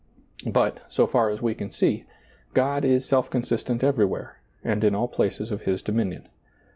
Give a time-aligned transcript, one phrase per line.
[0.47, 2.05] But, so far as we can see,
[2.55, 6.27] God is self consistent everywhere, and in all places of His dominion.